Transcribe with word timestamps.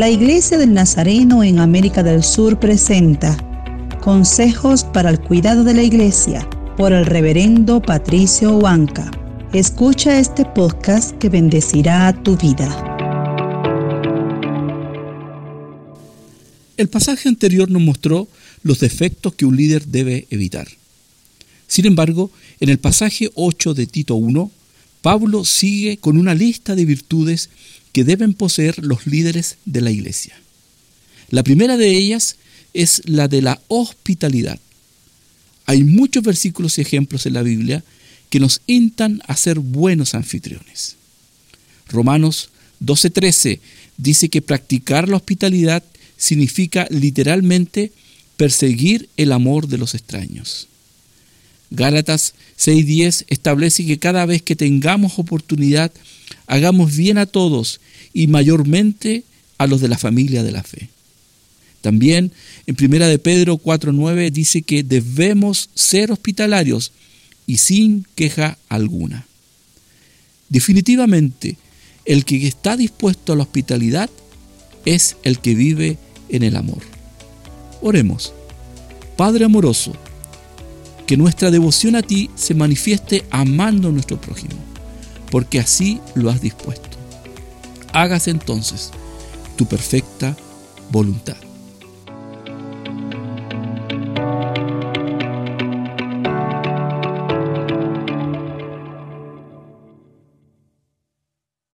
La 0.00 0.08
Iglesia 0.08 0.56
del 0.56 0.72
Nazareno 0.72 1.44
en 1.44 1.58
América 1.58 2.02
del 2.02 2.24
Sur 2.24 2.58
presenta 2.58 3.36
Consejos 4.00 4.82
para 4.82 5.10
el 5.10 5.20
cuidado 5.20 5.62
de 5.62 5.74
la 5.74 5.82
Iglesia 5.82 6.48
por 6.78 6.94
el 6.94 7.04
reverendo 7.04 7.82
Patricio 7.82 8.56
Huanca. 8.56 9.10
Escucha 9.52 10.18
este 10.18 10.46
podcast 10.46 11.18
que 11.18 11.28
bendecirá 11.28 12.14
tu 12.22 12.34
vida. 12.38 12.66
El 16.78 16.88
pasaje 16.88 17.28
anterior 17.28 17.70
nos 17.70 17.82
mostró 17.82 18.26
los 18.62 18.80
defectos 18.80 19.34
que 19.34 19.44
un 19.44 19.54
líder 19.54 19.84
debe 19.84 20.26
evitar. 20.30 20.66
Sin 21.66 21.84
embargo, 21.84 22.30
en 22.60 22.70
el 22.70 22.78
pasaje 22.78 23.30
8 23.34 23.74
de 23.74 23.86
Tito 23.86 24.14
1, 24.14 24.50
Pablo 25.02 25.44
sigue 25.44 25.96
con 25.96 26.16
una 26.18 26.34
lista 26.34 26.74
de 26.74 26.84
virtudes 26.84 27.48
que 27.92 28.04
deben 28.04 28.34
poseer 28.34 28.84
los 28.84 29.06
líderes 29.06 29.56
de 29.64 29.80
la 29.80 29.90
iglesia. 29.90 30.38
La 31.30 31.42
primera 31.42 31.76
de 31.76 31.90
ellas 31.90 32.36
es 32.74 33.02
la 33.06 33.28
de 33.28 33.42
la 33.42 33.60
hospitalidad. 33.68 34.58
Hay 35.66 35.84
muchos 35.84 36.22
versículos 36.22 36.78
y 36.78 36.82
ejemplos 36.82 37.26
en 37.26 37.34
la 37.34 37.42
Biblia 37.42 37.84
que 38.28 38.40
nos 38.40 38.60
instan 38.66 39.22
a 39.26 39.36
ser 39.36 39.58
buenos 39.58 40.14
anfitriones. 40.14 40.96
Romanos 41.88 42.50
12:13 42.80 43.60
dice 43.96 44.28
que 44.28 44.42
practicar 44.42 45.08
la 45.08 45.16
hospitalidad 45.16 45.82
significa 46.16 46.86
literalmente 46.90 47.92
perseguir 48.36 49.08
el 49.16 49.32
amor 49.32 49.68
de 49.68 49.78
los 49.78 49.94
extraños. 49.94 50.68
Gálatas 51.70 52.34
6:10 52.56 53.24
establece 53.28 53.86
que 53.86 53.98
cada 53.98 54.26
vez 54.26 54.42
que 54.42 54.56
tengamos 54.56 55.18
oportunidad, 55.18 55.92
hagamos 56.46 56.96
bien 56.96 57.18
a 57.18 57.26
todos 57.26 57.80
y 58.12 58.26
mayormente 58.26 59.24
a 59.58 59.66
los 59.66 59.80
de 59.80 59.88
la 59.88 59.98
familia 59.98 60.42
de 60.42 60.52
la 60.52 60.62
fe. 60.62 60.88
También 61.80 62.32
en 62.66 62.74
Primera 62.74 63.08
de 63.08 63.18
Pedro 63.18 63.56
4:9 63.56 64.30
dice 64.30 64.62
que 64.62 64.82
debemos 64.82 65.70
ser 65.74 66.10
hospitalarios 66.10 66.92
y 67.46 67.58
sin 67.58 68.06
queja 68.14 68.58
alguna. 68.68 69.26
Definitivamente, 70.48 71.56
el 72.04 72.24
que 72.24 72.46
está 72.46 72.76
dispuesto 72.76 73.32
a 73.32 73.36
la 73.36 73.42
hospitalidad 73.42 74.10
es 74.84 75.16
el 75.22 75.38
que 75.38 75.54
vive 75.54 75.98
en 76.28 76.42
el 76.42 76.56
amor. 76.56 76.82
Oremos. 77.80 78.32
Padre 79.16 79.44
amoroso, 79.44 79.92
que 81.10 81.16
nuestra 81.16 81.50
devoción 81.50 81.96
a 81.96 82.02
ti 82.02 82.30
se 82.36 82.54
manifieste 82.54 83.24
amando 83.32 83.88
a 83.88 83.90
nuestro 83.90 84.20
prójimo, 84.20 84.54
porque 85.28 85.58
así 85.58 86.00
lo 86.14 86.30
has 86.30 86.40
dispuesto. 86.40 86.98
Hágase 87.92 88.30
entonces 88.30 88.92
tu 89.56 89.66
perfecta 89.66 90.36
voluntad. 90.92 91.49